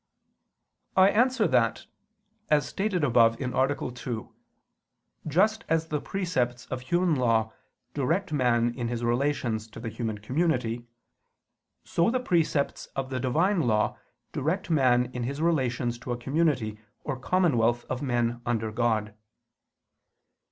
[0.97, 1.85] I answer that,
[2.49, 3.91] As stated above (A.
[3.91, 4.35] 2),
[5.27, 7.53] just as the precepts of human law
[7.93, 10.87] direct man in his relations to the human community,
[11.83, 13.95] so the precepts of the Divine law
[14.33, 19.13] direct man in his relations to a community or commonwealth of men under God.